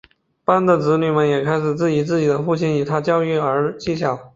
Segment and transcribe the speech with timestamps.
[0.43, 4.19] 班的子女们也开始质疑自己的父亲与他的育儿技巧。